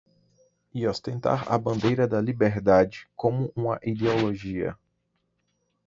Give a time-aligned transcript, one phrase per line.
[0.73, 4.75] E ostentar a bandeira da liberdade como uma ideologia!